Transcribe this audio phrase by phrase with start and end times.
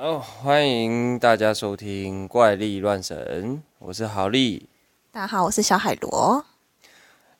[0.00, 4.68] 哦，欢迎大家收听《怪力乱神》，我是豪力。
[5.10, 6.44] 大家好，我是小海螺。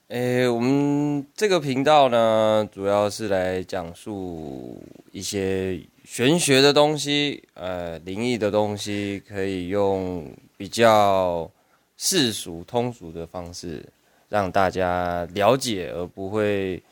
[0.09, 4.83] 诶，我们这个频道呢，主要是来讲述
[5.13, 11.49] 一些玄学的东西，呃，灵异的东西，可以用比较
[11.97, 13.89] 世俗、通俗的方式
[14.29, 16.83] 让大家了解，而不会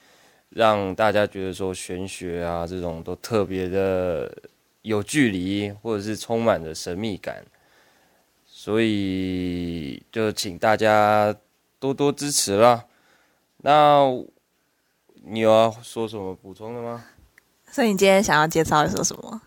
[0.50, 4.32] 让大家觉得说玄学啊这种都特别的。
[4.86, 7.44] 有距离，或者是充满着神秘感，
[8.46, 11.34] 所以就请大家
[11.80, 12.84] 多多支持啦。
[13.56, 14.04] 那
[15.24, 17.04] 你有要说什么补充的吗？
[17.68, 19.42] 所以你今天想要介绍说什么？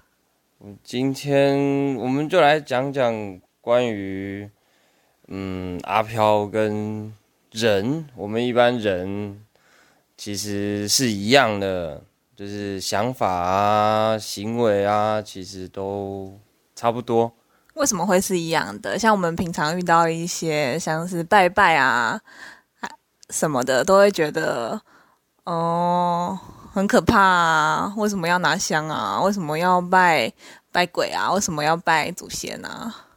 [0.84, 4.50] 今天我们就来讲讲关于
[5.28, 7.14] 嗯阿飘跟
[7.52, 9.42] 人，我们一般人
[10.18, 12.04] 其实是一样的。
[12.40, 16.40] 就是想法啊、行为啊，其实都
[16.74, 17.30] 差不多。
[17.74, 18.98] 为什么会是一样的？
[18.98, 22.22] 像我们平常遇到一些像是拜拜啊、
[23.30, 24.82] 什么的，都会觉得
[25.44, 26.40] 哦
[26.72, 27.94] 很可怕啊。
[27.98, 29.22] 为什么要拿香啊？
[29.22, 30.32] 为什么要拜
[30.72, 31.34] 拜鬼啊？
[31.34, 33.08] 为什么要拜祖先啊？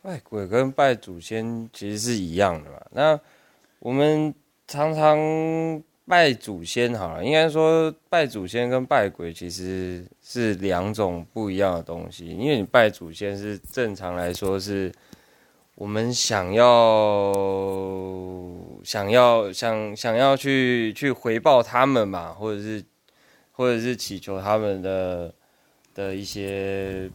[0.00, 2.80] 拜鬼跟拜祖先其实是一样的嘛。
[2.92, 3.18] 那
[3.80, 4.32] 我们
[4.68, 5.18] 常常。
[6.08, 12.28] 拜祖先好了，应该说拜祖先跟拜鬼其实是两种不一样的东西。
[12.28, 14.92] 因为你拜祖先是正常来说是，
[15.74, 17.32] 我们想要
[18.84, 22.84] 想要想想要去去回报他们嘛，或者是
[23.50, 25.34] 或者是祈求他们的
[25.92, 27.10] 的一些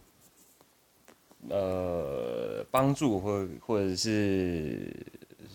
[1.48, 4.94] 呃帮助，或或者是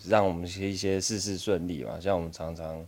[0.07, 1.99] 让我们一些事事顺利嘛。
[1.99, 2.83] 像我们常常。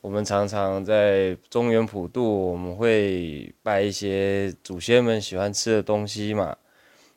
[0.00, 6.56] 我们常常在中原普渡，我们会拜一些祖先们喜欢吃的东西嘛。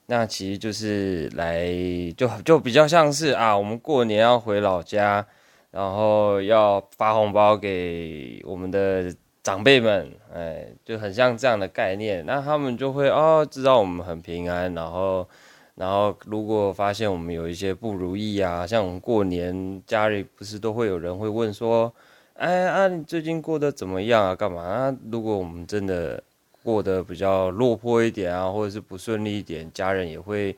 [0.07, 1.69] 那其实就是来，
[2.17, 5.25] 就就比较像是啊，我们过年要回老家，
[5.69, 9.13] 然后要发红包给我们的
[9.43, 12.25] 长辈们，哎，就很像这样的概念。
[12.25, 15.29] 那他们就会哦，知道我们很平安，然后，
[15.75, 21.93] 然后如果发现我们有一些不如意啊，像我们过年家里不是都会有人会问说。
[22.41, 24.35] 哎啊，你最近过得怎么样啊？
[24.35, 24.97] 干嘛啊？
[25.11, 26.23] 如果我们真的
[26.63, 30.57] 过得比较落魄一点啊，或者是不顺利一点，家人也会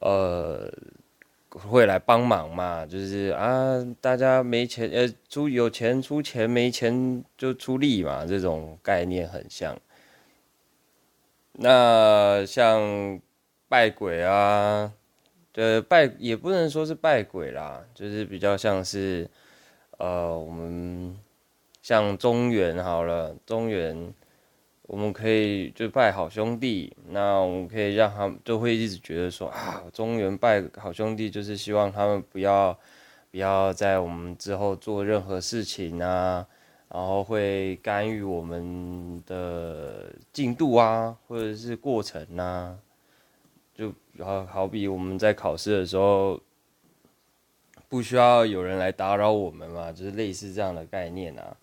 [0.00, 0.68] 呃
[1.50, 2.84] 会来帮忙嘛。
[2.84, 9.78] 就是啊，大家没钱呃出有钱出钱，没钱就出力嘛，这种概念很像。
[11.52, 13.20] 那像
[13.68, 14.92] 拜鬼啊，
[15.54, 19.30] 呃拜也不能说是拜鬼啦，就是比较像是。
[20.02, 21.16] 呃，我们
[21.80, 24.12] 像中原好了，中原
[24.82, 32.76] 我们可以就拜好兄弟，那我们可以让他们就会一直觉得说啊，中原拜好兄弟就是希望他们不要
[33.30, 36.44] 不要在我们之后做任何事情啊，
[36.88, 42.76] 然后会干预我们的进度啊，或者是过程啊，
[43.72, 46.40] 就好好比我们在考试的时候。
[47.92, 51.54] 不需要有人来打扰我们嘛，就是类似这样的概念啊。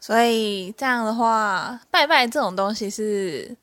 [0.00, 3.54] 所以这样的话，拜拜这种东西是，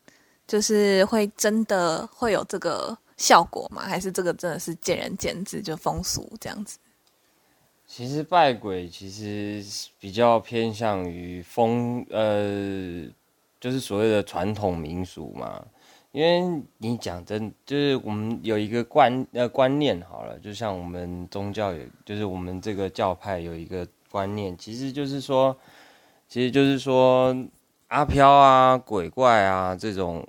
[0.46, 3.82] 就是会真的会有这个效果吗？
[3.82, 6.78] 还是这个真的是见仁见智，就风俗这样子？
[7.88, 9.66] 其实拜鬼其实
[10.00, 13.12] 比较偏向于风，呃，
[13.60, 15.66] 就是所谓的传统民俗嘛。
[16.13, 25.57] 因为你讲真，就是我们有一个观呃观念好了，就像我们宗教，有，就是我们这个教派有一个观念，其实就是说，
[26.28, 27.35] 其实就是说
[27.88, 30.24] 阿飘啊、鬼怪啊这种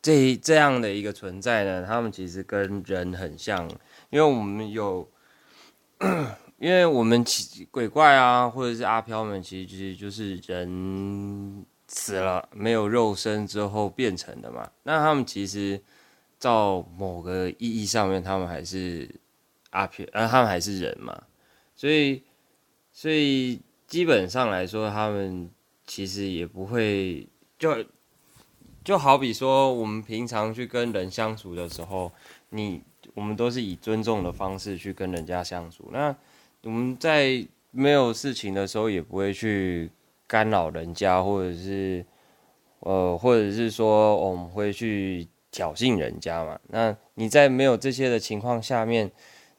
[0.00, 3.68] 这这样的一个存在呢，他们其实跟人很像，
[4.10, 5.08] 因为我们有，
[6.60, 11.66] 因为我们其鬼怪啊或者是阿飘们，其实其实就是人。
[11.88, 14.68] 死了没有肉身之后变成的嘛？
[14.82, 15.80] 那他们其实
[16.38, 19.08] 照某个意义上面，他们还是
[19.70, 21.22] 阿片，呃，他们还是人嘛。
[21.76, 22.22] 所以，
[22.92, 25.48] 所以基本上来说，他们
[25.86, 27.84] 其实也不会就
[28.82, 32.10] 就好比说，我们平常去跟人相处的时候，
[32.50, 32.82] 你
[33.14, 35.88] 我们都是以尊重的方式去跟人家相处。
[35.92, 36.16] 那
[36.62, 39.88] 我们在没有事情的时候，也不会去。
[40.26, 42.04] 干扰人家，或者是，
[42.80, 46.58] 呃，或者是说我们会去挑衅人家嘛？
[46.68, 49.10] 那你在没有这些的情况下面，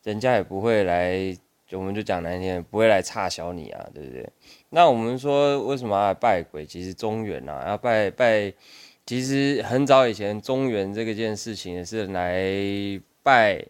[0.04, 1.36] 人家也不会来，
[1.72, 4.30] 我们就讲难听，不会来差小你啊，对不对？
[4.70, 6.66] 那我们说为什么要拜鬼？
[6.66, 8.54] 其实中原啊，要拜拜
[9.06, 12.44] 其实很早以前中原这个件事情也是来
[13.24, 13.66] 拜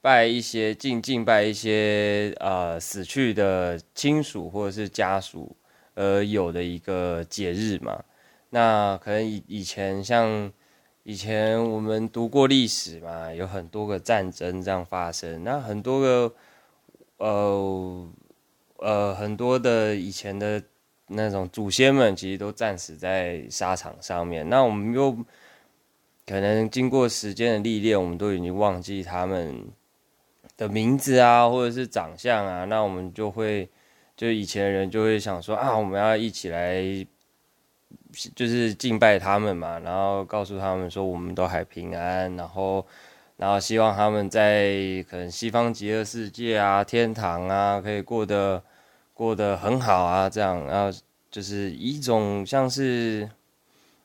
[0.00, 5.56] 拜一些敬敬拜一些呃死去的亲属或者是家属
[5.94, 8.02] 而有的一个节日嘛。
[8.50, 10.52] 那可能以以前像
[11.02, 16.34] 以前我们读过历史嘛，有很多个战争这样发生，那很多个
[17.18, 18.08] 呃
[18.76, 20.62] 呃很多的以前的。
[21.06, 25.12] 那种祖先们其实都战死在沙场上面，那我们又
[26.24, 29.54] 可能经过时间的历练，我们都已经忘记他们
[30.56, 33.68] 的名字啊，或者是长相啊，那我们就会
[34.16, 36.82] 就以前的人就会想说啊，我们要一起来
[38.34, 42.86] 就是敬拜他们嘛，然后告诉他们说我们都还平安，然后
[43.36, 48.62] 然后希望他们在可能西方极乐世界啊、天堂啊，可以过得。
[49.16, 50.98] 过得很好啊，这样，然后
[51.30, 53.30] 就是一种像是，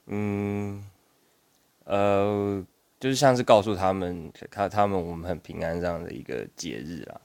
[0.06, 0.86] 嗯，
[1.86, 2.64] 呃，
[3.00, 7.20] 就是像是告诉他们，看他们我们很平安这样的一个节日啊，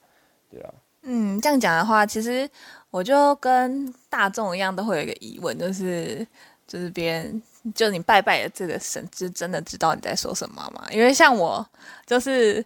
[0.50, 0.72] 对啊。
[1.04, 2.48] 嗯，这样讲的话，其实
[2.90, 6.26] 我就跟大众一样，都会有一个疑问，就是
[6.66, 7.42] 就是别人
[7.74, 10.86] 就你拜拜的这个神，是真的知道你在说什么吗？
[10.90, 11.66] 因为像我
[12.06, 12.64] 就是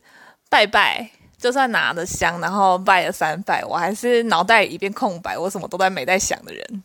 [0.49, 1.11] 拜拜。
[1.41, 6.83] 就算拿了香，然后拜了三拜，我还是脑袋一片空白，我什么都在没在想的人，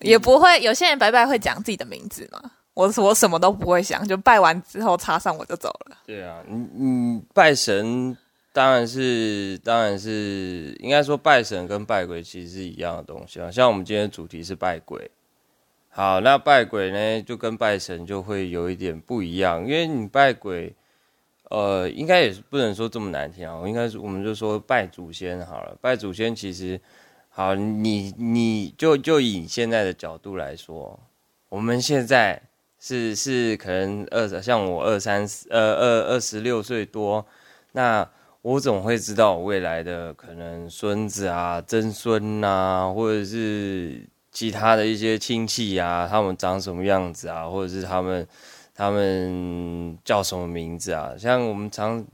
[0.00, 0.58] 也不会。
[0.62, 2.40] 有些人拜拜会讲自己的名字嘛，
[2.72, 5.98] 我我什么都不会想，就拜完之后插上我就走了。
[6.06, 8.16] 对啊，你你拜神
[8.54, 13.50] 当然是当然是应该说拜神跟拜鬼其实是一样的东西啊。
[13.50, 15.10] 像我们今天主题是拜鬼，
[15.90, 20.74] 好，那拜鬼呢就跟拜神就会有一点不一样，因为你拜鬼。
[21.50, 25.76] 呃，应该也是不能说这么难听啊，应该是我们就说拜祖先好了。
[25.80, 26.80] 拜祖先其实
[27.28, 30.98] 好，你你就就以现在的角度来说，
[31.50, 32.42] 我们现在
[32.80, 37.24] 是是可能二像我二三十呃二二十六岁多，
[37.72, 38.08] 那
[38.44, 48.28] 我总会知道未来的可能孙子啊、曾孙呐，或者是其他的一些亲戚啊，他们长什么样子啊，或者是他们。
[48.76, 51.14] 他们叫什么名字啊？
[51.16, 52.04] 像我们常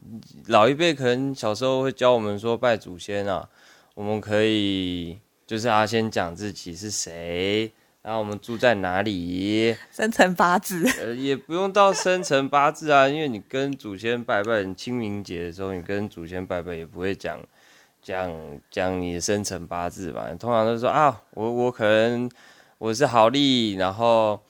[0.49, 3.49] 老一辈可能小时候会教我们说拜祖先啊，
[3.95, 10.87] 我们可以就是啊先讲自己是谁，然后我们住在哪里，生辰八字。
[11.01, 17.39] 呃，也不用到生辰八字啊， 因为你跟祖先拜拜，你清明节的时候你跟祖先拜拜也不会讲
[18.03, 18.33] 讲
[18.71, 20.29] 讲你的生辰八字吧？
[20.39, 22.31] 通常都说啊，我我可能
[22.79, 24.41] 我是好利，然后。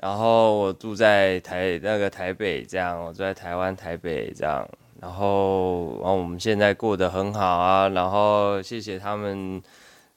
[0.00, 4.64] 然后我住在台那个台北，这样我住在台湾台北这样，
[5.00, 9.60] 然后然后我们现在过得很好啊，然后谢谢他们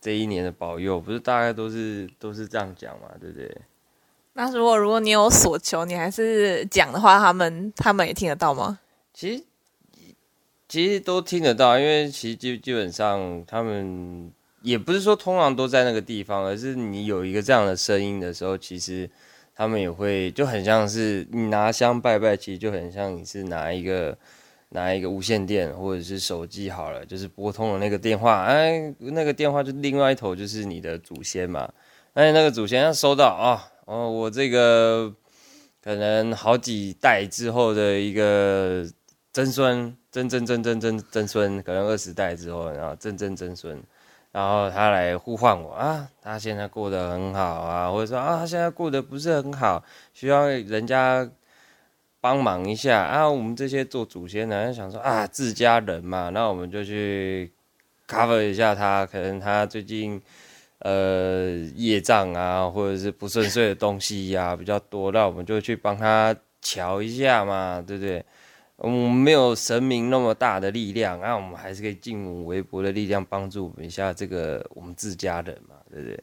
[0.01, 3.56] 这一年的保佑，不是大概都是都是这样讲嘛，对不对？
[4.33, 8.80] 那如果如果你有所求，你还是讲的话，他们他们也听得到吗？
[9.13, 9.44] 其实
[10.68, 14.31] 其实都听得到，因为其实基基本上他们
[14.62, 19.09] 也不是说通常都在那个地方，而是你有一个这样的声音的时候，其实。
[19.54, 24.18] 他们也会就很像是你拿香拜拜，其实就很像你是拿一个
[24.73, 31.69] 拿一个无线电或者是手机好了，就是拨通了那个电话，哎，那个电话就另外一头就是你的祖先嘛。
[32.13, 35.13] 哎，那个祖先要收到啊，哦，我这个
[35.83, 38.85] 可能好几代之后的一个
[39.33, 43.81] 曾孙，曾曾曾曾曾曾孙，可能二十代之后，然后曾曾曾孙。
[44.31, 51.30] 然后他来呼唤我啊，他现在过得很好啊，或者说啊，他现在过得不是很好，需要人家
[52.21, 53.30] 帮忙一下啊。
[53.30, 57.51] 我们这些做祖先的想说啊，自家人嘛，那我们就去
[58.07, 60.21] cover 一下他，可能他最近
[60.80, 68.23] 呃业障啊，或者是不顺遂的东西呀比较多，那我们就去帮他瞧一下嘛，对不对？
[68.78, 76.19] 我们没有神明那么大的力量，那我们还是可以尽我们微薄的力量帮助我们一下这个我们自家人嘛，对不对？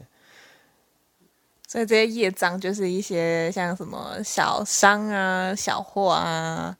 [1.68, 6.74] 所以这些业障就是一些像什么小伤啊、小祸啊，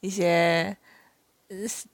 [0.00, 0.76] 一些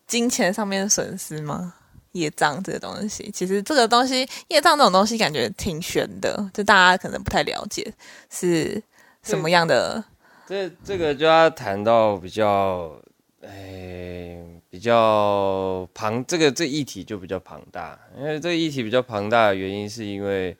[0.08, 1.72] 金钱上面的损失吗？
[2.12, 7.94] 业障这个东西，其实这个东西业障这种东西感觉挺玄的，就大家可能不太了解
[8.28, 8.82] 是
[9.22, 10.02] 什么样的。
[10.46, 13.00] 这这个就要谈到比较。
[13.42, 14.36] 哎，
[14.68, 20.54] 比较庞，这个这议题就比较庞大，因为这个议题比较庞大的原因，是因为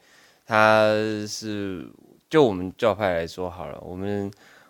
[0.51, 0.93] 它
[1.29, 1.89] 是
[2.29, 4.29] 就我们教派来说好了，我们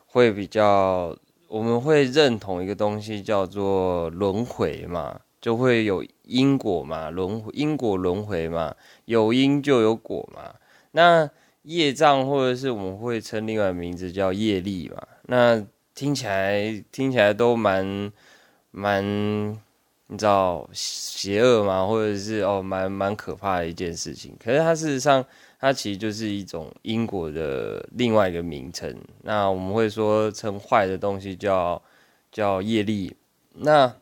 [0.09, 1.17] 会比较，
[1.49, 10.55] 我们会认同一个东西叫做轮回嘛，就会有因果嘛，轮回因果轮回嘛，有因就有果嘛。
[10.91, 11.31] 那
[11.63, 15.03] 业障，或者是我们会称另外名字叫业力嘛。
[15.23, 18.13] 那听起来听起来都蛮
[18.71, 19.03] 蛮，
[20.09, 24.37] 你知道邪恶嘛，或者是哦蛮蛮可怕的一件事情。
[24.39, 25.25] 可是它事实上，
[25.61, 28.99] 它其实就是一种因果的另外一个名称。
[29.23, 31.81] 那我们会说称坏的东西叫
[32.33, 33.15] 叫业力，
[33.53, 33.95] 那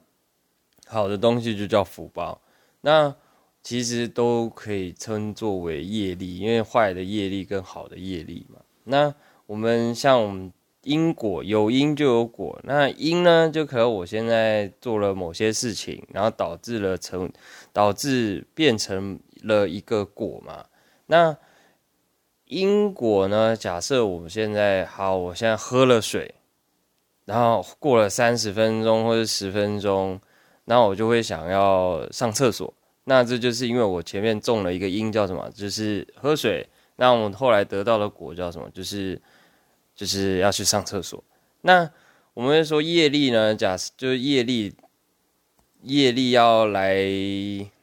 [0.87, 2.41] 好的东西就叫福报。
[2.83, 3.13] 那
[3.61, 8.61] 其实都可以称作为业力，因为坏的业力跟好的业力嘛。
[8.85, 9.13] 那
[9.47, 10.53] 我们像我们
[10.85, 17.31] 因果有因就有果，那因呢就可能我现在做了某些事情，然后导致了成
[17.73, 20.65] 导致变成了一个果嘛。
[21.07, 21.37] 那
[22.49, 23.57] 因果呢？
[23.57, 26.35] 假设我们现在好，我现在喝了水，
[27.27, 30.19] 然后过了三十分钟或者十分钟，
[30.65, 32.73] 那我就会想要上厕所。
[33.05, 35.51] 那这就是因为我前面种了一个因，叫什么？
[35.55, 36.67] 就是喝水。
[36.97, 38.69] 那我们后来得到的果叫什么？
[38.71, 39.21] 就是
[39.95, 41.23] 就是要去上厕所。
[41.61, 41.89] 那
[42.35, 43.55] 我们会说业力呢？
[43.55, 44.75] 假设就是业力，
[45.83, 46.99] 业力要来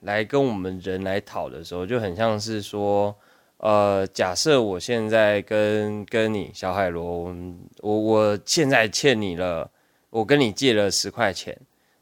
[0.02, 3.16] 来跟我们人来讨的时候，就很像是说，
[3.58, 7.36] 呃，假设我现在跟跟你小海螺，
[7.80, 9.70] 我我现在欠你了，
[10.10, 11.58] 我跟你借了十块钱。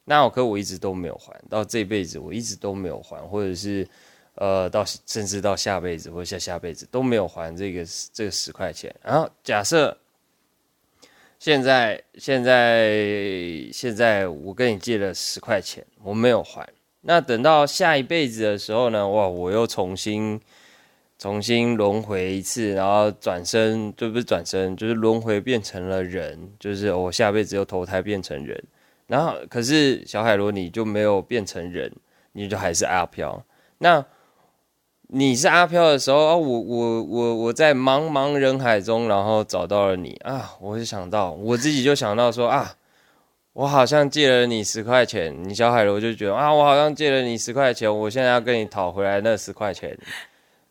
[0.05, 3.88] 那我可我一直都没有还，到这辈子我一直都没有还，或者是，
[4.36, 8.93] 呃，到甚至到下辈子或下下辈子都没有还这个这个十块钱。
[9.01, 9.98] 然后假设
[11.39, 12.98] 现在现在
[13.72, 16.67] 现在我跟你借了十块钱，我没有还，
[17.01, 19.07] 那等到下一辈子的时候呢？
[19.07, 20.38] 哇，我又重新
[21.17, 28.62] 重新轮回一次，然后转身就不是转身，就是轮回变成了人，就是我下辈子又投胎变成人。
[29.08, 31.91] 然后，可是小海螺你就没有变成人，
[32.32, 33.43] 你就还是阿飘。
[33.77, 34.03] 那
[35.08, 42.75] 你是阿飘的时候啊，我我我我在茫茫人海中，然后找到了你啊，我就想到我自己就想到说啊，
[43.53, 49.96] 我好像借了你十块钱，你小海螺就觉得啊，我好像借了你十块钱，我现在要跟你讨回来那十块钱。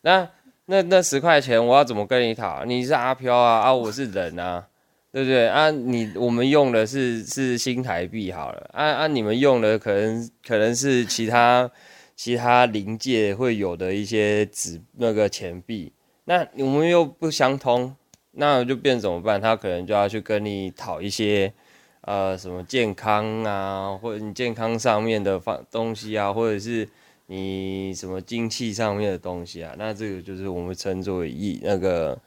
[0.02, 0.28] 那
[0.66, 2.64] 那那十块钱我要怎么跟你讨？
[2.64, 4.68] 你是阿飘啊啊，我是人啊。
[5.14, 5.71] 对不对啊？
[5.71, 11.71] 你我们用的是是新台币好了，啊啊，你们用的可能可能是其他
[12.16, 15.92] 其他临界会有的一些纸那个钱币，
[16.25, 17.94] 那我们又不相通，
[18.30, 19.38] 那就变怎么办？
[19.38, 21.52] 他可能就要去跟你讨一些
[22.00, 26.88] 呃什么健康啊，或者你健康上面的方东西啊，或者是
[27.26, 32.18] 你什么精气上面的东西啊，那这个就是我们称作为业那个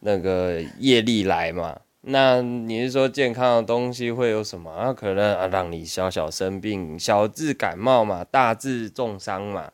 [0.00, 1.80] 那个业力来嘛。
[2.02, 4.74] 那你是说健康的东西会有什么？
[4.82, 9.70] 那可能啊，让你小小生病，小至感冒嘛，大至重伤嘛。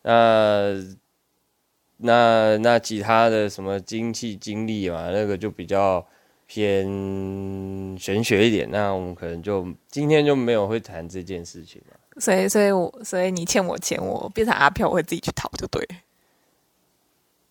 [0.00, 0.72] 那
[1.98, 6.06] 那那其他的什么精气精力嘛，那个就比较
[6.46, 6.86] 偏
[7.98, 8.70] 玄学一点。
[8.70, 11.95] 那我们可能就今天就没有会谈这件事情了。
[12.18, 15.86] 所以，所以我所以你欠我钱，我变成阿飘，我会自己去讨就对。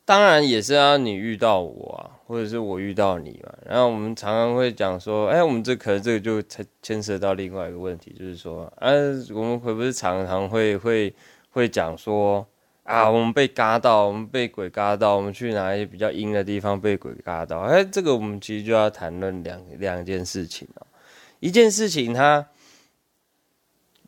[0.03, 3.51] 当然也是啊，你遇到我啊，或者是我遇到你嘛。
[3.65, 8.91] 然后我们常常会讲说，哎，我们这可能这个就牵牵涉到另外一个问题，就是说，啊，
[9.33, 11.11] 我们会不是常常会会
[11.49, 12.45] 会讲说，
[12.83, 17.61] 啊，我们被嘎到，我们被鬼嘎到，我们去哪一些比较阴的地方被鬼嘎到？
[17.61, 20.85] 哎，这个我们其实就要谈论两两件事情哦。
[21.39, 22.45] 一件事情，它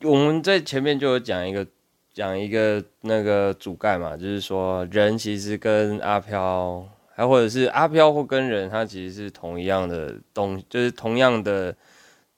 [0.02, 1.66] 我们在前面就有讲一个。
[2.14, 11.76] 讲一个那个主干嘛，就是说人其实跟阿飘，还或者是阿飘或跟人，它其实是同一样的东，就是同样的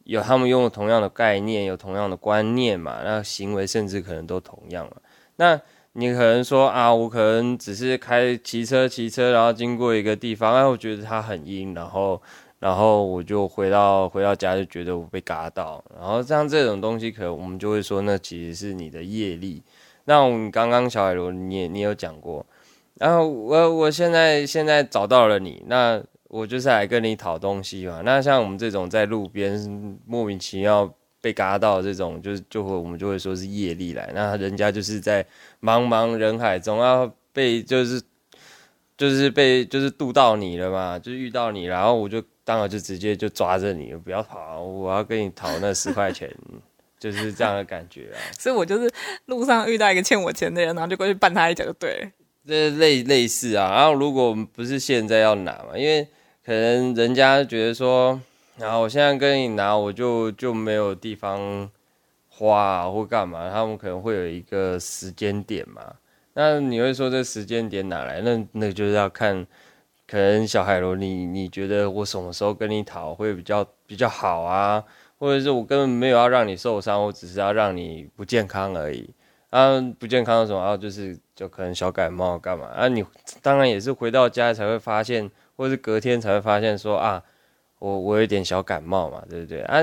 [0.03, 5.01] 有他们用同样的概念，有同样的观念嘛，那行为甚至可能都同样了。
[5.37, 5.57] 那
[5.93, 12.21] 你可能说啊，我可能只是开骑车骑车，然后经过一个地方，哎，我觉得它很阴，然后
[12.59, 19.63] 然后我就回到回到家就觉得我被嘎到，然后像这种东西，可能我们就会说，那其实是你的业力。
[20.05, 22.45] 那我们刚刚小海螺，你也你有讲过，
[22.95, 28.01] 然后我我现在现在找到了你，那我就是来跟你讨东西嘛。
[28.03, 34.11] 那像我们这种在路边莫名其妙被嘎到这种，就是就会我们就会说是业力来。
[34.13, 35.23] 那人家就是在
[35.61, 38.01] 茫茫人海中要被就是
[38.97, 46.27] 就是被就是渡到你了嘛，就遇到你，然后我就当然就直接就抓着你，不要跑，我要跟你讨那十块钱。
[46.97, 48.91] 就是这样的感觉啊，所以我就是
[49.27, 52.11] 路上遇到一个欠我钱的人，然后就过去绊他一脚就对。
[52.45, 56.05] 这类类似啊，然后如果不是现在要拿嘛，因为
[56.43, 58.19] 可能人家觉得说，
[58.57, 61.69] 然后我现在跟你拿，我就就没有地方
[62.27, 65.81] 花或干嘛，他们可能会有一个时间点嘛。
[66.33, 68.19] 那你会说这时间点哪来？
[68.19, 69.47] 那那就是要看
[70.09, 74.83] 可能小海螺，你你觉得我什么时候跟你讨会比较比较好啊？
[75.19, 79.07] 或者是我根本没有要让你受伤，我只是要让你不健康而已。
[79.51, 80.75] 啊，不健康的什么啊？
[80.77, 82.87] 就是就可能小感冒干嘛啊？
[82.87, 83.05] 你
[83.41, 87.21] 当然也是回到家才会发现，或者是隔天才会发现说啊，
[87.77, 89.61] 我我有点小感冒嘛，对不对？
[89.63, 89.79] 啊，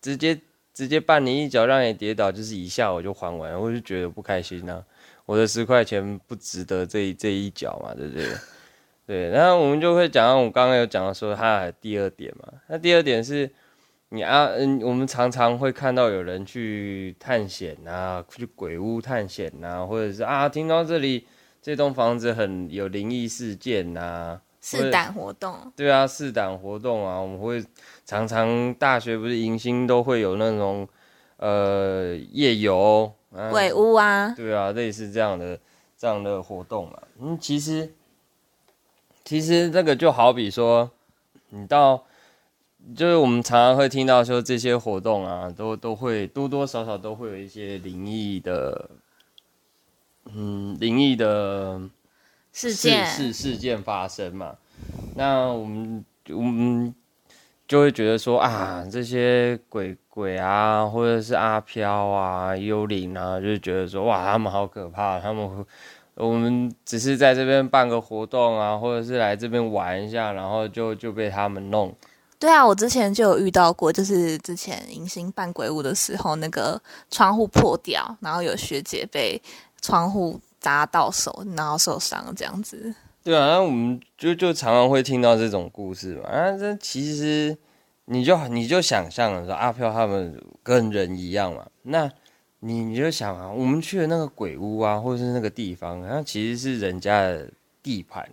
[0.00, 0.38] 直接
[0.72, 4.84] 直接绊你一脚让你跌倒，就是一下我就还完，我就觉得不开心呐。
[5.26, 8.26] 我的十块钱不值得这这一脚嘛，对不对？
[9.08, 13.50] 对，然后我们就会讲到我刚刚有讲到说它第二点嘛，那第二点是。
[14.10, 21.26] 你啊，嗯，我们常常会看到有人去探险啊，去鬼屋探险啊，或者是啊，听到这里
[21.60, 25.54] 这栋房子很有灵异事件呐，试胆活动。
[25.76, 27.62] 对啊，试胆活动啊，我们会
[28.06, 30.88] 常常大学不是迎新都会有那种
[31.36, 33.12] 呃夜游
[33.50, 35.60] 鬼屋啊，对啊，类似这样的
[35.98, 36.98] 这样的活动嘛。
[37.20, 37.92] 嗯，其实
[39.28, 40.90] 其实这个就好比说，
[41.50, 42.02] 你到。
[42.96, 48.88] 就是我们常常会听到说这些活动啊，都都会多多少少都会有一些灵异的，
[50.32, 51.82] 嗯，灵异的
[52.50, 54.56] 事件事事件发生嘛。
[55.16, 56.94] 那我们我们
[57.66, 65.66] 就会觉得说啊，这些鬼鬼啊，或者是阿飘啊、幽灵啊，就是觉得说哇，他们好可怕，他们
[66.18, 71.94] 我们只是在这边办个活动啊，或者是来这边玩一下，然后就就被他们弄。
[72.40, 79.40] 对啊，我之前就有遇到过，就是之前迎新办鬼屋的时候，那个窗户破掉，然后有学姐被
[79.80, 82.94] 窗户砸到手，然后受伤这样子。
[83.24, 86.28] 对啊，那我们就就常常会听到这种故事嘛。
[86.28, 87.56] 啊，这其实
[88.04, 92.08] 你就你就想象说阿飘他们跟人一样嘛，那
[92.60, 97.48] 你你就想啊，我们去的那个鬼屋啊，或者是那个地方，那其实是人家的
[97.82, 98.28] 地盘。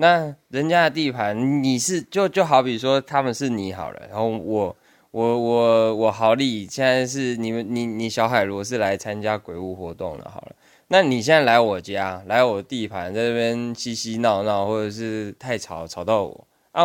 [0.00, 4.76] 那人家的地盘，你是就就好比说他们是你好了，然后我
[5.10, 10.52] 我我我豪利现在是你们你你小海螺是来参加鬼屋活动的，好了，
[10.88, 16.84] 那你现在来我家来我地盘，在这边嬉嬉闹闹，或者是太吵吵到我啊，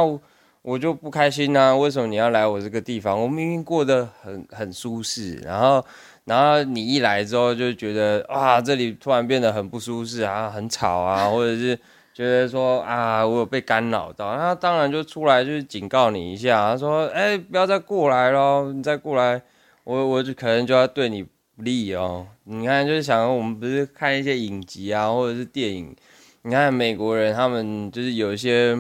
[0.64, 1.76] 我就不开心呐。
[1.76, 3.22] 为什么你要来我这个地方？
[3.22, 5.86] 我明明过得很很舒适，然后
[6.26, 11.78] 然后你一来之后就觉得啊，这里突然变得很不舒适啊，很吵啊，或者是。
[12.16, 16.70] 觉得说啊，我有被干扰到，那当然就出来就是警告你一下。
[16.72, 19.42] 他说：“哎，不要再过来喽，你再过来，
[19.84, 25.96] 我我就可能就要对你不利哦。”你看，就是想我们不是看一些影集啊，或者是电影，
[26.44, 28.78] 你看美国人他们就是有一些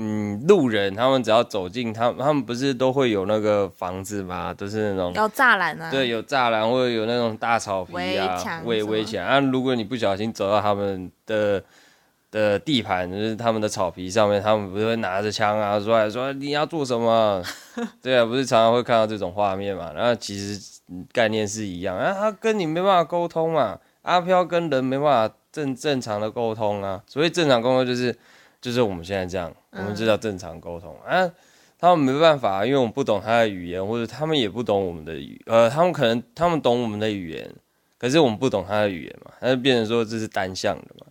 [0.00, 4.54] 嗯路人，他们只要走进他他们不是都会有那个房子吗？
[4.54, 9.40] 都是那种有栅栏啊，对，有栅栏或者有那种大草皮啊，围围起来啊。
[9.40, 11.62] 如果你不小心走到他们的。
[12.30, 17.42] 的地盘就是他们的草皮上面，他们不是会拿着枪啊出来说你要做什么？
[18.02, 19.90] 对啊，不是常常会看到这种画面嘛？
[19.94, 20.60] 然后其实
[21.10, 23.78] 概念是一样啊，他跟你没办法沟通嘛。
[24.02, 28.14] 阿飘跟人没办法正正常的沟通啊，所以正常沟通就是
[28.60, 31.30] 就是我们现在这样，我们这叫正常沟通啊。
[31.78, 37.50] 他们没办法，因为我们不懂他的语言，或者他们也不懂我们的语，呃，他们可能他们懂我们的语言，
[37.98, 41.06] 可是我们不懂他的语言嘛，那就变成说这是单向的嘛，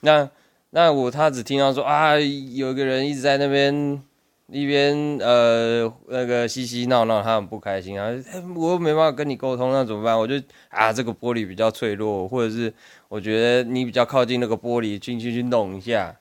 [0.00, 0.28] 那。
[0.70, 4.02] 那我他只听到说啊，有一个人一直在那边
[4.48, 8.10] 一边呃那个嘻嘻闹闹，他很不开心啊，
[8.54, 10.18] 我没办法跟你沟通，那怎么办？
[10.18, 10.34] 我就
[10.68, 12.70] 啊这个玻璃比较脆弱，或者是
[13.08, 16.14] 我觉得你比较靠近那个玻璃，进去去弄一下，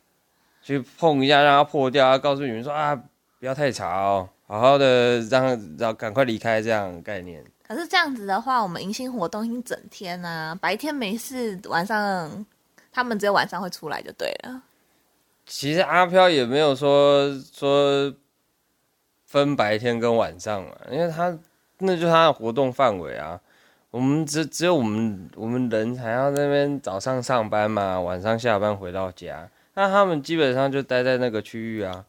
[0.68, 2.94] 去碰一下让它破掉，告诉你们说啊
[3.40, 7.42] 不要太吵，好好的让让赶快离开这样概念。
[7.66, 12.46] 可是这样子的话，我们迎新活动一整天啊，白天没事，晚上。
[12.90, 14.60] 他们只有晚上会出来就对了。
[15.46, 18.12] 其实阿飘也没有说说
[19.28, 21.38] 分白天跟晚上嘛，因为他
[21.78, 23.40] 那就是他的活动范围啊。
[23.92, 32.04] 我们只只有我们我们人还要那边早上上班嘛，晚上下班回到家，那他们基本上就待在那个区域啊。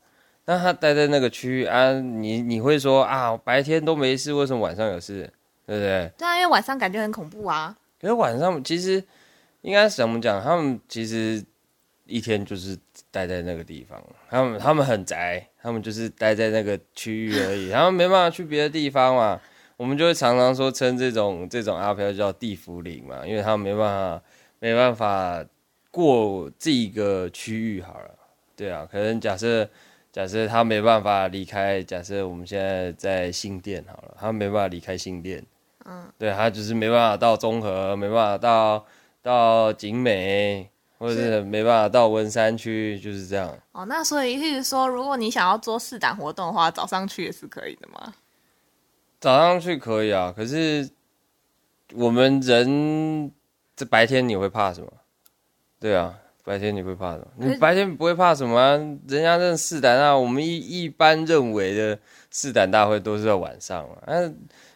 [0.47, 5.31] 那他待在那个区域啊，你你会说啊，白天都没事，为什么晚上有事？
[5.67, 6.11] 对不对？
[6.19, 7.77] 对啊，因为晚上感觉很恐怖啊。
[8.01, 9.05] 可是晚上其实。
[9.63, 10.41] 应该怎么讲？
[10.41, 11.45] 他们其实
[12.07, 12.79] 一天就是
[13.11, 14.01] 待在那个地方，
[14.31, 19.39] 他们他们很宅，他们就是待在那个区域而已， 他们没办法去别的地方嘛。
[19.77, 24.23] 我们就会常常说称这种这种阿飘叫地府灵嘛，因为他们没办法
[24.61, 25.45] 没办法
[25.91, 28.15] 过这个区域好了。
[28.57, 29.69] 对啊，可能假设
[30.13, 35.45] 假设他没办法离开，假设我们现在在新店好了，他没办法离开新店，
[35.85, 38.87] 嗯，对他就是没办法到中和，没办法到。
[39.21, 43.53] 到景美或者是没办法到文山区，就是这样。
[43.73, 48.15] 哦，那所以意思说，如果你想要做试胆活动的话，早上去也是可以的吗？
[49.21, 50.89] 早上去可以啊，可是
[51.95, 53.31] 我们人
[53.77, 54.91] 这白天你会怕什么？
[55.81, 56.15] 对啊，
[56.45, 57.27] 白天你会怕什么？
[57.37, 58.73] 你白天不会怕什么啊？
[59.07, 61.99] 人家这试胆啊，我们一一般认为的
[62.31, 64.03] 试胆大会都是在晚上啊。
[64.07, 64.33] 那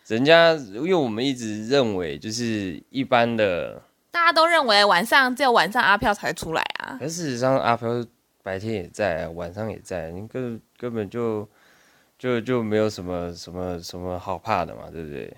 [0.07, 3.81] 人家因为我们一直认为就是一般的。
[4.11, 7.89] 大家都认为晚上只有晚上阿飘才出来啊，可事实上阿飘
[8.43, 11.49] 白天也在，晚上也在，你根根本就
[12.19, 15.35] 就就没有什么什么什么好怕的嘛，对不对？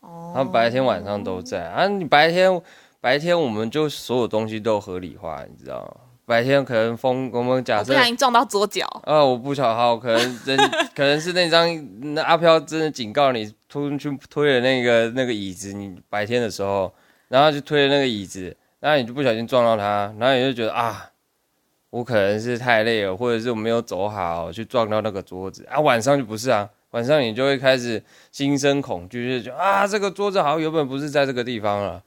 [0.00, 2.62] 哦，他白天晚上都在啊，你白天
[3.00, 6.06] 白天我们就所有东西都合理化，你知道吗？
[6.26, 10.56] 白天可能风，我们假设不小心撞到桌脚，啊，我不巧好，可能真
[10.94, 16.92] 可能是那张那阿飘真的警告你，推去推了那个那个椅子，你白天的时候。
[17.28, 21.08] 然后就推了那个椅子，然后你就不小心撞到它，然后你就觉得啊，
[21.90, 25.78] 我可能是太累了，或者是我没有走好，去撞到那个桌子啊。
[25.78, 32.02] 晚上就不是啊，晚上你就会开始心生恐惧，就觉得啊，这个桌子好像原本不是在这个地方了。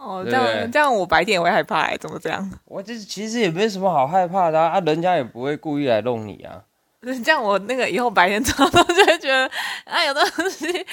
[0.00, 2.50] 哦，这样这样我白天也会害怕，怎么这样？
[2.64, 6.64] 我这其实也没什么好害怕的啊，人家也不会故意来弄你啊。
[7.24, 9.50] 这样我那个以后白天撞到就会觉得
[9.84, 10.86] 啊，有东西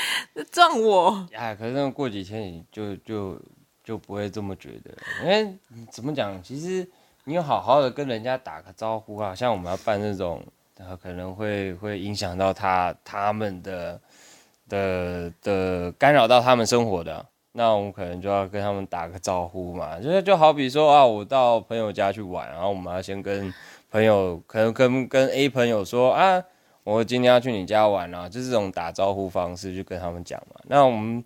[0.52, 1.28] 撞我。
[1.34, 3.40] 哎，可是过几天你就就。
[3.88, 4.92] 就不会这么觉得，
[5.24, 5.58] 因为
[5.90, 6.86] 怎么讲，其实
[7.24, 10.44] 你有好好的跟人家打个招呼啊，像我们要办那种，
[11.02, 13.98] 可能会会影响到他他们的
[14.68, 17.26] 的的干扰到他们生活的，
[17.58, 23.54] 那我们可能就要跟他们打个招呼嘛，就是就好比说啊，我到朋友家去玩，然后我们要先跟
[23.92, 26.42] 朋友，可能跟跟 A 朋友说啊，
[26.84, 31.26] 我今天要去你家玩啊，就是这种打招呼方式去跟他们讲嘛，那我们。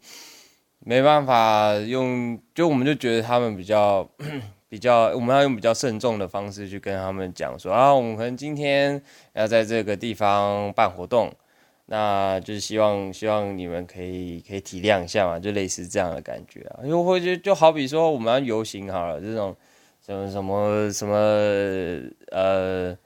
[0.83, 4.03] 没办法用，就我们就觉得他们比较
[4.67, 8.99] 比较，我们要用比较慎重的方式去跟他们讲说啊，我们可能今天
[9.33, 11.31] 要在这个地方办活动，
[11.91, 19.53] 那就是希望希望你们可以可以体谅一下嘛，就类似这样的感觉啊，又或者就好比说我们要游行好了，这种
[20.05, 21.17] 什么什么什么
[22.31, 22.97] 呃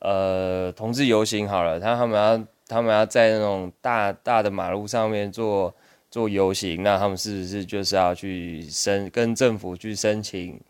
[0.00, 5.72] 呃同志游行好了，他他们要他们要在那种大大的马路上面做。
[6.12, 10.60] 做游行，那他们是不是就是要去申跟政府去申请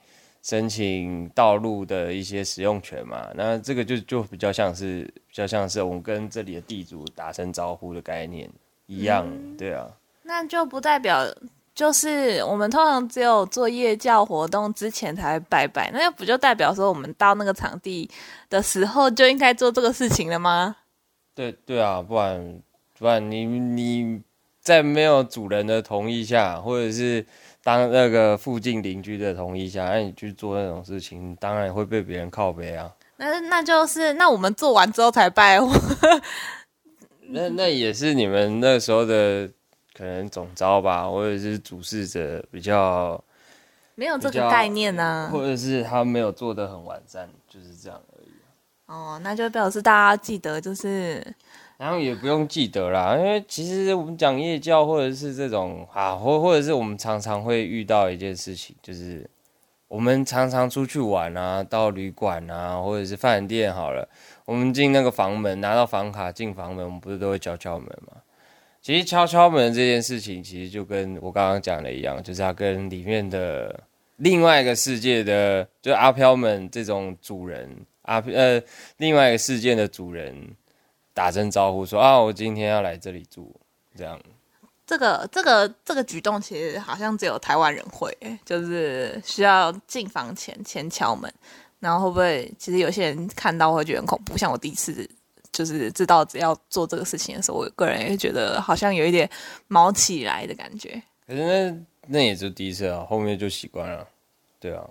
[0.43, 3.29] 申请道路的一些使用权嘛？
[3.35, 8.51] 那这个就就比较像是比较像是我们跟这里的地主打声招呼的概念
[8.87, 9.27] 一样，
[9.57, 9.89] 对啊。
[10.25, 11.25] 那就不代表
[11.75, 18.11] 就是我们通常只有做夜教活动之前才拜拜，那不就代表说我们到那个场地
[18.51, 20.77] 的时候就应该做这个事情了吗？
[21.35, 22.61] 对对啊，不然
[22.99, 24.23] 不然你你。
[24.63, 27.27] 在没有主人的同意下，或者是
[27.65, 32.93] 当那个附近邻居的同意下，那你去做那种事情，当然会被别人靠背啊。
[33.17, 35.61] 那那就是那我们做完之后才拜。
[37.31, 39.49] 那那也是你们那时候的
[39.97, 43.23] 可能总招吧，或者是主事者比较
[43.95, 48.29] 没有这个概念呢，或者是他没有做的很完善，就是这样而已。
[48.87, 51.25] 哦，那就表示大家记得就是。
[51.79, 59.29] 然后也不用记得啦，因为其实我们讲夜教或者是这种啊，或或者是我们常常会遇到一件事情，就是
[59.89, 64.09] 我们常常出去玩啊，到旅馆啊，或者是饭店好了，
[64.45, 68.23] 我们进那个房门，拿到房卡进房门，我们不是都会敲敲门吗？
[68.81, 73.83] 其实敲敲门这件事情，其实就跟我刚刚讲的一样，就是要跟里面的
[74.19, 78.63] 另外一个世界的，就阿飘们这种主人，阿呃
[78.99, 80.55] 另外一个世界的主人。
[81.15, 83.55] 打声招呼说啊，我今天要来这里住，
[83.97, 84.21] 这样。
[84.85, 91.33] 这个这个这个举动其实好像只有台湾人会，就是需要进房前先敲门，
[91.79, 94.37] 然后会不会其实有些人看到会觉得很恐怖？
[94.37, 95.09] 像我第一次
[95.51, 99.29] 就是知道只要做这个事情的时候，我个人也觉得好像有一点
[99.69, 101.01] 毛起来的感觉。
[101.27, 104.07] 可是那那也就第一次啊，后面就习惯了，
[104.59, 104.85] 对啊。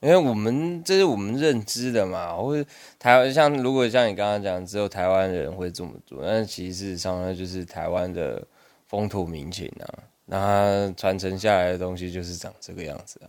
[0.00, 2.66] 因为我们这是我们认知的嘛，或者
[2.98, 8.42] 台湾像如果像你刚刚讲，只有台湾人会这么做，但其实事实上呢，就是台湾的
[8.86, 9.86] 风土民情啊，
[10.24, 13.28] 那它传承下来的东西就是长这个样子啊，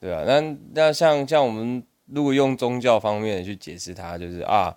[0.00, 4.76] 对啊，那那像像我们如果用宗教方面去解释它，就是啊，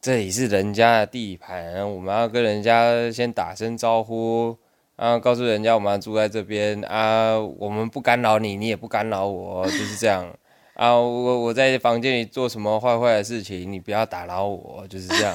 [0.00, 4.56] 这里是人家的地盘，我们要跟人家先打声招呼。
[4.96, 10.26] 啊，告诉人家我们住在这边啊，我们不干扰你，你也不干扰我， 就是这样
[10.74, 10.94] 啊。
[10.94, 15.34] 我我在房间里做什么坏坏的事情，你不要打扰我，就是这样。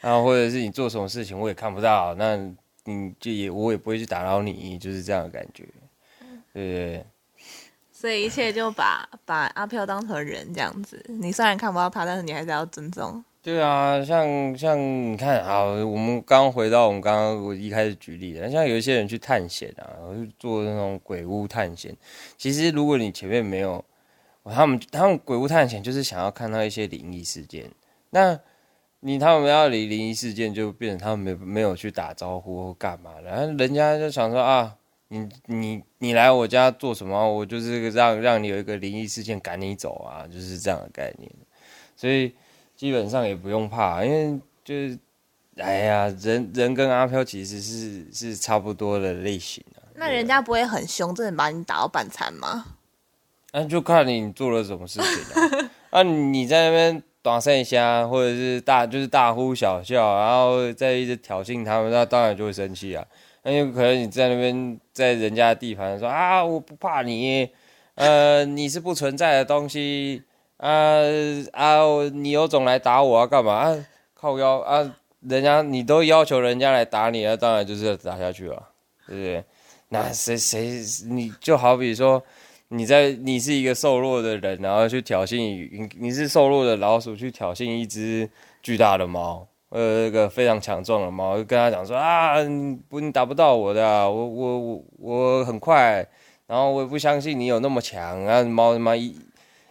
[0.00, 2.36] 然 后或者是你做什么事情我也看不到，那
[2.84, 5.64] 你就也我也不会去打扰你，就是这样的感觉，
[6.52, 7.06] 对不对？
[7.92, 11.04] 所以一切就把把阿飘当成人这样子。
[11.08, 13.22] 你虽然看不到他，但是你还是要尊重。
[13.42, 21.96] 对啊，像像你看啊，我们刚回到我们刚刚我一开始举例的，像有一些人去探险啊，去做那种鬼屋探险。
[22.36, 23.82] 其实如果你前面没有，
[24.44, 27.70] 他们他们鬼屋探险就是想要看到一些灵异事件。
[28.10, 28.38] 那
[29.00, 34.76] 你他们要离灵异事件，就变成他们没没有去打招呼或干嘛然后人家就想说啊，
[35.08, 37.32] 你你你来我家做什么？
[37.32, 41.32] 我就是让让你有一个灵异事件赶你走啊，就是这样的概念。
[41.96, 42.34] 所以。
[42.80, 44.98] 基本上也不用怕，因为就是，
[45.58, 49.84] 哎呀，人人跟阿飘其实是是差不多的类型啊。
[49.96, 52.64] 那人家不会很凶，真的把你打到半残吗？
[53.52, 55.70] 那就看你做了什么事情了。
[55.92, 63.06] 啊，你在那边打剩下，或者是大就是大呼小叫，然后再一直挑衅他们，那当然就会生气啊。
[63.42, 67.46] 那有可能你在那边在人家的地盘说啊，我不怕你，
[67.96, 70.22] 呃，你是不存在的东西。
[70.60, 71.00] 啊
[71.52, 71.80] 啊！
[72.12, 73.26] 你有种来打我啊？
[73.26, 73.86] 干嘛啊？
[74.14, 74.94] 靠腰啊！
[75.20, 78.62] 人家你都要求人家来打你啊，当然就是要打下去了，
[79.06, 79.44] 对不对？
[79.88, 82.22] 那谁谁你就好比说
[82.68, 88.28] 你在你是一个瘦弱的人，然后去挑衅你你是瘦弱的老鼠去挑衅一只
[88.62, 92.36] 巨大的猫，呃，一个非常强壮的猫，就跟他讲说啊，
[92.88, 96.06] 不你打不到我的，我我我我很快，
[96.46, 99.16] 然后我也不相信你有那么强啊，猫他妈一。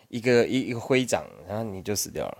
[0.09, 2.37] 一个一一个挥掌，然后你就死掉了，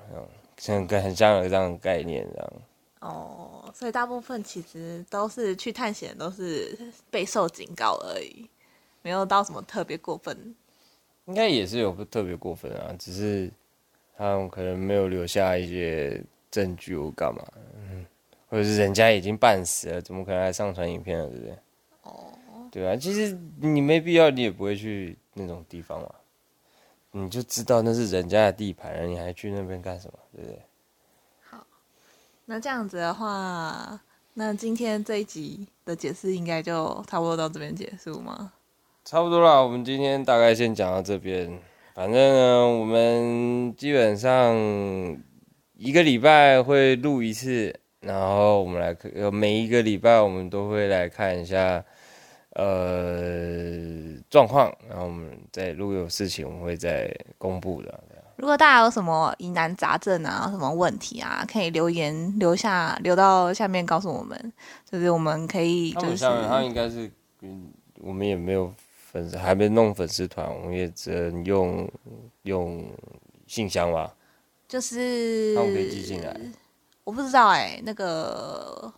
[0.57, 2.53] 像跟很像有这样的概念这样。
[2.99, 6.77] 哦，所以大部分其实都是去探险，都是
[7.09, 8.49] 备受警告而已，
[9.01, 10.53] 没有到什么特别过分。
[11.25, 13.49] 应该也是有特别过分啊，只是
[14.17, 17.41] 他们可能没有留下一些证据或干嘛，
[17.75, 18.05] 嗯，
[18.49, 21.55] 或者是人家已经半死了，怎么可能还上传影片了，对不对？
[22.01, 22.33] 哦，
[22.71, 26.09] 对啊，其实你没必要，你也不会去那种地方嘛。
[27.11, 30.19] 你就知道那是人家的地盘了，你还去那边干什么？
[30.35, 30.61] 对不对？
[31.49, 31.65] 好，
[32.45, 33.99] 那这样子的话，
[34.35, 38.53] 那今天这一集的解释应该就差不多到这边结束吗？
[39.03, 41.59] 差不多啦，我们今天大概先讲到这边。
[41.95, 44.55] 反正呢，我们基本上
[45.75, 51.83] 一个礼拜会录一次，然后我们来看，每一个礼拜我们都会来看一下。
[52.51, 58.03] 呃，状况，然后我们再如果有事情，我们会再公布的。
[58.37, 64.53] 如果大家有什么疑难杂症啊，什么问题啊，可以留言留下，留到下面告诉我们，
[64.89, 66.25] 就是我们可以就是。
[66.25, 68.73] 他应该是，嗯，我们也没有
[69.11, 71.87] 粉丝，还没弄粉丝团，我们也只能用
[72.43, 72.83] 用
[73.45, 74.15] 信箱吧。
[74.67, 75.53] 就是。
[75.55, 76.35] 他们可以寄进来。
[77.03, 78.91] 我不知道哎，那个。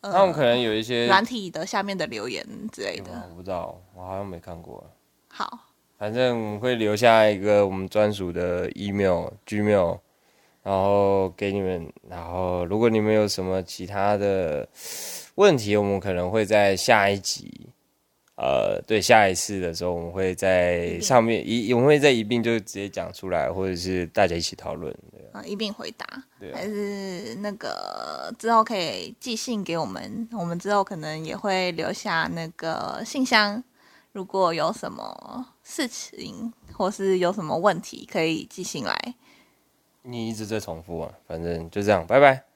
[0.00, 4.84] 他们可能有一些软体的下面的留言之类的，我不知道，我好像没看过。
[5.28, 5.58] 好，
[5.98, 9.98] 反正我们会留下一个我们专属的 email Gmail，
[10.62, 11.92] 然后给你们。
[12.08, 14.68] 然后如果你们有什么其他的
[15.34, 17.68] 问题，我们可能会在下一集。
[18.40, 24.94] 呃，对，下一次的时候，我们会在上面一，我们会在一并就直接讲出来，或者是大家一起讨论，
[25.38, 26.04] 啊，一并回答，
[26.52, 33.62] 还是那个之后可以寄信给我们，我们之后可能也会留下那个信箱，
[34.12, 39.14] 如果有什么事情或是有什么问题，可以寄信来。
[40.02, 42.47] 你一直在重复啊，反正就这样，拜拜。